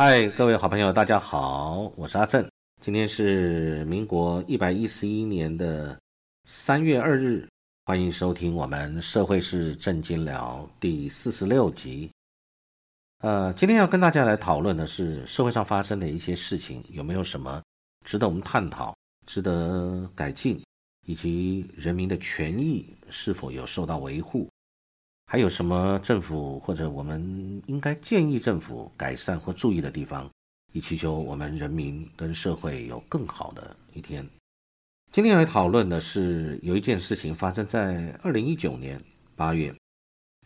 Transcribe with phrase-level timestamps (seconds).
[0.00, 2.48] 嗨，各位好朋友，大家好，我是阿正。
[2.80, 5.98] 今天是民国一百一十一年的
[6.44, 7.48] 三月二日，
[7.84, 12.08] 欢迎收听我们《社会是正经聊》第四十六集。
[13.22, 17.60] 呃，今天要跟大家来讨论的是社会上发生的一些事情，有没有什么
[18.06, 20.62] 值得我们探讨、值得改进，
[21.08, 24.48] 以及人民的权益是否有受到维护？
[25.30, 30.26] 还有什么政府或者我们应该建议政府改善或注意的地方，
[30.72, 34.26] 以祈求我们人民跟社会有更好的一天。
[35.12, 38.98] 今天来讨论的是有一件事情发生在二零一九年
[39.36, 39.74] 八月，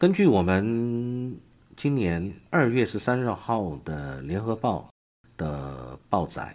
[0.01, 1.41] 根据我们
[1.77, 4.91] 今年二月十三日号的联合报
[5.37, 6.53] 的报载，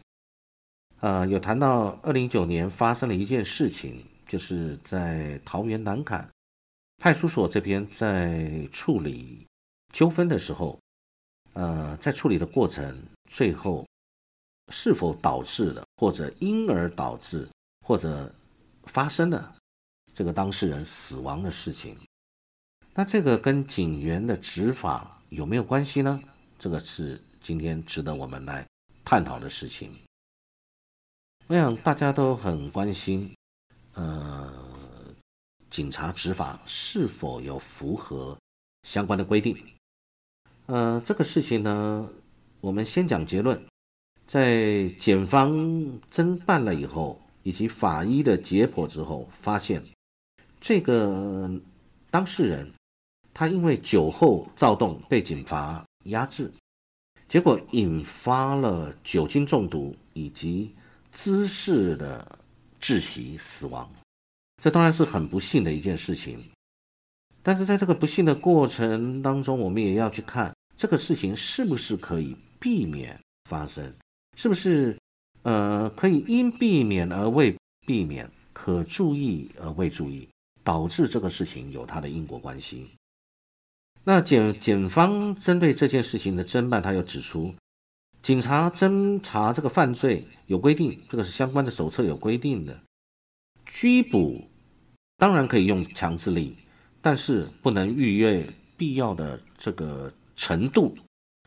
[0.99, 6.27] 呃，有谈到二零一九年发生了一件事情，就是在桃园南坎。
[6.97, 9.45] 派出所这边在处理
[9.93, 10.79] 纠纷的时候，
[11.53, 13.87] 呃，在处理的过程，最后
[14.73, 17.47] 是否导致了或者因而导致
[17.85, 18.33] 或者
[18.85, 19.55] 发生了
[20.13, 21.95] 这个当事人死亡的事情，
[22.93, 26.19] 那这个跟警员的执法有没有关系呢？
[26.57, 28.67] 这个是今天值得我们来
[29.05, 29.93] 探讨的事情。
[31.45, 33.33] 我想大家都很关心，
[33.93, 34.46] 呃。
[35.69, 38.37] 警察执法是否有符合
[38.83, 39.57] 相关的规定？
[40.67, 42.09] 呃，这个事情呢，
[42.61, 43.59] 我们先讲结论。
[44.25, 45.51] 在检方
[46.11, 49.81] 侦办了以后，以及法医的解剖之后，发现
[50.59, 51.49] 这个
[52.11, 52.69] 当事人
[53.33, 56.51] 他因为酒后躁动被警察压制，
[57.29, 60.75] 结果引发了酒精中毒以及
[61.11, 62.39] 姿势的
[62.81, 63.89] 窒息死亡。
[64.61, 66.39] 这当然是很不幸的一件事情，
[67.43, 73.91] 但是在这个不幸的过程当中，我们也要去看这个事情是不是可以避免发生，
[74.35, 74.97] 是不是
[75.43, 80.27] 呃可以因避免而未避免，可注意而未注意，
[80.63, 82.89] 导致这个事情有它的因果关系。
[84.03, 87.53] 那检检方针对这件事情的侦办，他又指出，
[88.23, 92.79] 警察侦查这个犯罪有规定，这个是相关的手册有规定的。
[93.67, 94.43] 拘捕
[95.17, 96.55] 当然可以用强制力，
[97.01, 100.97] 但是不能逾越必要的这个程度。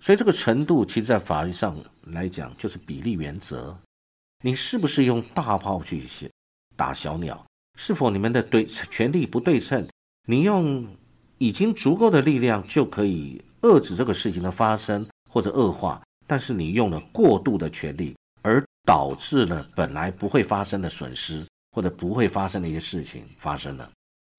[0.01, 3.77] 所以这个程度，其实在法律上来讲，就是比例原则。
[4.43, 6.03] 你是不是用大炮去
[6.77, 7.45] 打小鸟？
[7.79, 9.87] 是否你们的对权力不对称？
[10.27, 10.87] 你用
[11.39, 21.47] 已经足够的力量就可以遏制这个事情的发生或者恶化，但是你用了过度的权力，而导致了本来不会发生的损失。
[21.73, 23.91] 或者不会发生的一些事情发生了，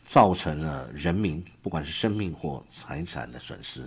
[0.05, 3.83] 造成了人民不管是生命或财产的损失。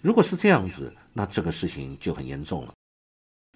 [0.00, 2.72] 如果是这样子，那这个事情就很严重了。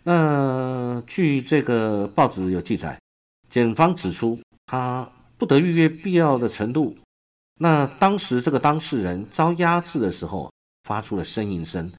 [0.02, 3.00] 那据这个报纸有记载，
[3.48, 6.94] 检方指出他不得预约必要的程度。
[7.58, 10.52] 那当时这个当事人遭压制的时候
[10.82, 11.91] 发出了呻吟声，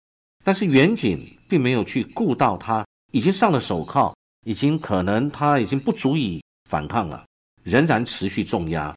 [0.43, 4.13] 但是远警并没有去顾到他已经上了手铐，
[4.45, 6.43] 已经可能他已经不足以。
[6.65, 7.25] 反抗了，
[7.63, 8.95] 仍然持续重压，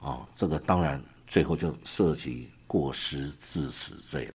[0.00, 4.30] 啊，这个当然最后就涉及过失致死罪。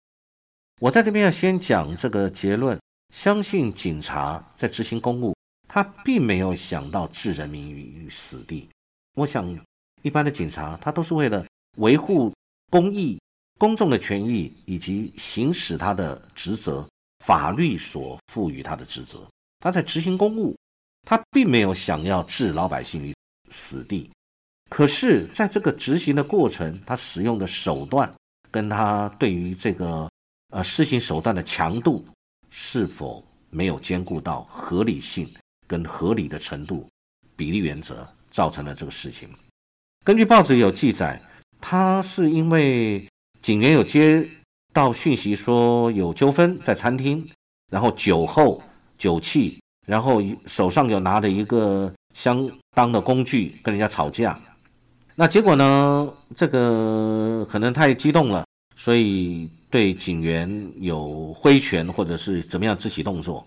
[0.81, 2.79] 我在这边要先讲这个结论，
[3.15, 5.35] 相信警察在执行公务，
[5.69, 8.69] 他并没有想到置人民于死地。
[9.15, 9.49] 我想，
[10.03, 11.45] 一般的警察他都是为了
[11.79, 12.33] 维护
[12.71, 13.21] 公益、
[13.59, 16.89] 公众的权益以及行使他的职责，
[17.25, 19.29] 法律所赋予他的职责，
[19.61, 20.57] 他在执行公务。
[21.03, 23.15] 他并没有想要置老百姓于
[23.51, 24.11] 死地，
[24.69, 28.13] 可是，在这个执行的过程，他使用的手段
[28.51, 30.11] 跟他对于这个
[30.51, 32.07] 呃施行手段的强度
[32.51, 35.27] 是否没有兼顾到合理性
[35.67, 36.87] 跟合理的程度，
[37.37, 39.29] 比例原则造成了这个事情。
[40.05, 41.19] 根据报纸有记载，
[41.61, 43.09] 他是因为
[43.41, 44.29] 警员有接
[44.75, 47.27] 到讯息说有纠纷在餐厅，
[47.73, 48.63] 然后酒后
[48.99, 49.59] 酒气。
[49.89, 54.39] 然后手上有拿着一个相当的工具跟人家吵架，
[55.15, 56.13] 那结果呢？
[56.37, 58.45] 这个可能太激动了，
[58.77, 63.47] 所以对警员有挥拳或者是怎么样肢体动作。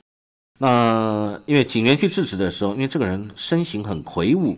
[0.57, 4.57] 那因为警员去制止的时候，因为这个人身形很魁梧，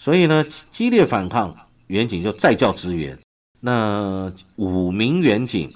[0.00, 1.54] 所以呢激烈反抗，
[1.88, 3.18] 远警就再叫支援。
[3.60, 5.70] 那五名远警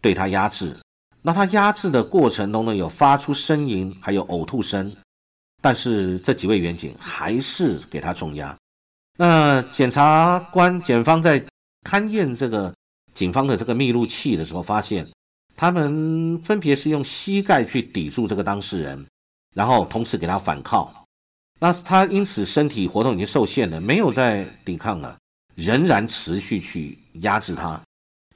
[0.00, 0.76] 对他压制。
[1.26, 4.94] 那他压制的过程中呢，有发出呻吟，还有呕吐声，
[5.60, 8.56] 但是这几位员警还是给他重压。
[9.18, 11.44] 那检察官、检方在
[11.82, 12.72] 勘验这个
[13.12, 15.04] 警方的这个密录器的时候，发现
[15.56, 19.04] 他们分别是用膝盖去抵住这个当事人，
[19.52, 20.94] 然后同时给他反靠。
[21.58, 25.18] 那他因此身体活动已经受限了，没有再抵抗了，
[25.56, 27.80] 仍然持续去压制他。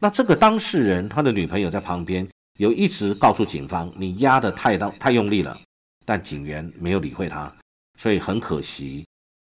[0.01, 2.27] 那这个当事人他的女朋友在旁边
[2.61, 5.59] 有一直告诉警方：“你压的太到太用力了。”
[6.05, 7.51] 但警员没有理会他，
[7.99, 9.07] 所以很可惜，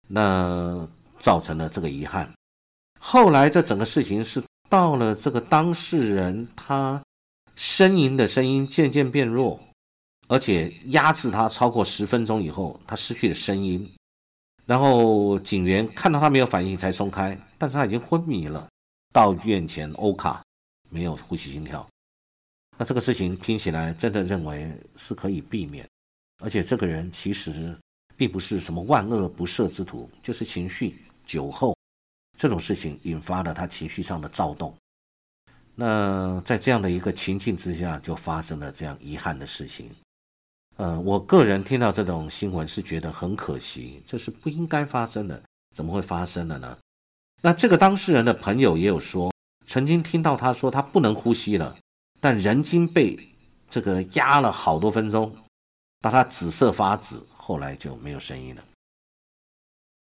[0.08, 0.88] 那
[1.18, 2.32] 造成了这个遗憾。
[2.98, 7.02] 后来这整个事情是到了这个当事人他
[7.54, 9.60] 呻吟的声音渐渐变弱。
[10.28, 13.86] 而且压制他超过十分钟以后，他失去了声音，
[14.64, 18.66] 然后警员看到他没有反应才松开，但是他已经昏迷了。
[19.12, 20.42] 到院前欧卡，
[20.88, 21.86] 没有呼吸心跳。
[22.82, 25.88] 那这个事情听起来真的认为是可以避免，
[26.42, 27.72] 而且这个人其实
[28.16, 31.76] 并不是什么万恶不赦之徒，就是情绪酒后
[32.36, 34.76] 这种事情引发了他情绪上的躁动。
[35.76, 39.88] 那在这样的一个情境之下，就发生了这样遗憾的事情。
[40.76, 45.40] 呃，我个人听到这种新闻是觉得很可惜，这是不应该发生的，
[45.72, 46.76] 怎么会发生的呢？
[47.42, 49.32] 那这个当事人的朋友也有说，
[49.68, 51.78] 曾经听到他说他不能呼吸了，
[52.22, 53.18] 但人精被
[53.68, 55.34] 这个压了好多分钟，
[55.98, 58.62] 把他紫色发紫，后来就没有声音了。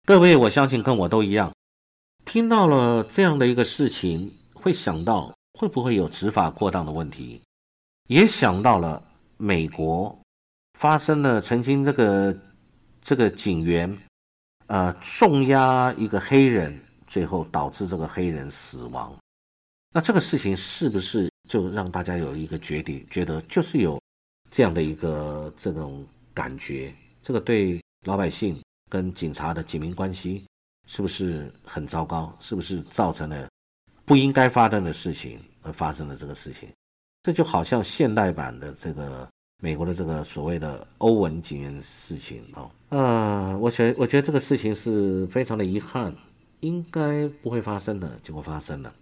[0.06, 1.52] 各位，我相信跟我都一样，
[2.24, 7.42] 听到了这样的一个事情，会想到会不会有执法过当的问题，
[8.08, 9.02] 也想到了
[9.36, 10.18] 美国。
[10.78, 12.34] 发生了曾经这个
[13.02, 13.94] 这个警员，
[14.68, 19.14] 呃，重压一个黑人，最后导致这个黑人死亡。
[19.92, 24.00] 那这个事情是不是就让大家有一个决定，觉得就是有
[24.50, 26.04] 这样的一个这种
[26.34, 26.94] 感觉？
[27.22, 28.60] 这个对老百姓
[28.90, 30.44] 跟警察的警民关系
[30.86, 32.34] 是不是很糟糕？
[32.40, 33.48] 是不是造成了
[34.04, 36.68] 不应该发生的事情而发生了这个事情？
[37.22, 39.28] 这就好像现代版的这个。
[39.62, 46.14] 美国的这个所谓的欧文警员的事情啊，呃，我觉我觉得这个事情是非常的遗憾，
[46.60, 48.94] 应该不会发生的，结果发生了。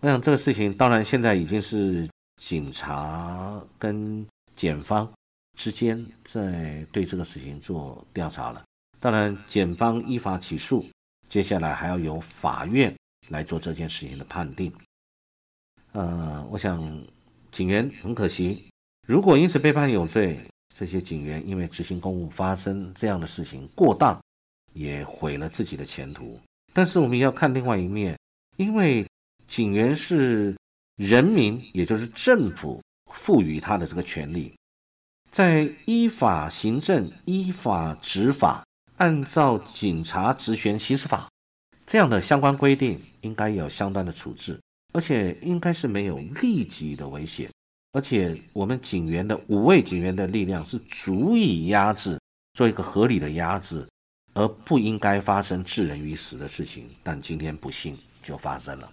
[0.00, 2.08] 我想这个事情当然现在已经是
[2.40, 4.26] 警察跟
[4.56, 5.10] 检方
[5.58, 8.64] 之间在对这个事情做调查了。
[8.98, 10.86] 当然，检方依法起诉，
[11.28, 12.94] 接下来还要由法院
[13.28, 14.72] 来做这件事情的判定。
[15.92, 16.80] 呃，我想
[17.52, 18.68] 警员很可惜。
[19.06, 20.40] 如果因此被判有罪，
[20.74, 24.18] 这些警员因为执行公务发生这样的事情过当，
[24.72, 26.40] 也毁了自己的前途。
[26.72, 28.18] 但是我们要看另外一面，
[28.56, 29.06] 因为
[29.50, 30.54] 警员是
[30.96, 32.80] 人民，也就是政府
[33.12, 34.54] 赋予他的这个权利，
[35.32, 38.64] 在依法行政、依法执法，
[38.98, 41.28] 按照警察职权行使法
[41.84, 44.56] 这样的相关规定，应该有相当的处置，
[44.92, 47.50] 而且应该是没有立即的危险。
[47.90, 52.16] 而且我们警员的五位警员的力量是足以压制，
[52.52, 53.84] 做一个合理的压制，
[54.34, 56.88] 而不应该发生致人于死的事情。
[57.02, 58.88] 但今天不幸就发生了。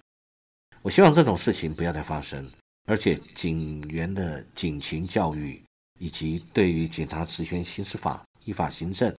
[0.87, 2.49] 我希望这种事情不要再发生。
[2.85, 5.61] 而且警员的警情教育，
[5.99, 9.13] 以及对于警察职权行使法依法行政，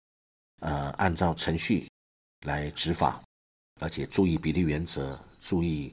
[0.61, 1.87] 呃，按照程序
[2.47, 3.23] 来执法，
[3.83, 5.93] 而且注意比例原则，注意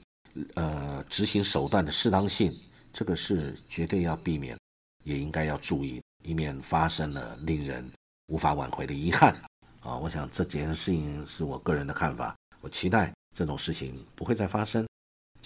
[0.54, 2.50] 呃执行手段的适当性。
[2.90, 4.58] 这个是绝对要避免，
[5.04, 7.86] 也应该要注意，以免发生了令人
[8.28, 9.34] 无法挽回的遗憾。
[9.80, 12.34] 啊，我想这件事情是我个人的看法。
[12.62, 14.85] 我期待这种事情不会再发生。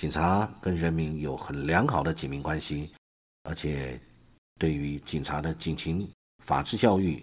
[0.01, 2.91] 警察跟人民有很良好的警民关系，
[3.43, 4.01] 而且
[4.59, 6.11] 对于警察的警情、
[6.43, 7.23] 法治教育、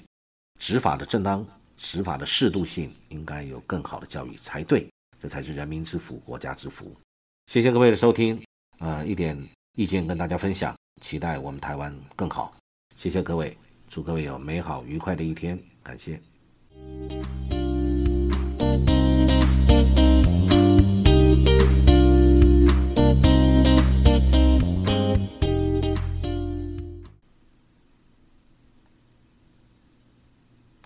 [0.60, 1.44] 执法的正当、
[1.76, 4.88] 执法的适度性，应该有更好的教育才对。
[5.18, 6.96] 这才是人民之福、国家之福。
[7.48, 8.40] 谢谢各位的收听。
[8.78, 9.36] 啊，一点。
[9.76, 12.56] 意见跟大家分享，期待我们台湾更好。
[12.96, 13.58] 谢谢各位，
[13.88, 16.22] 祝各位有美好愉快的一天，感谢。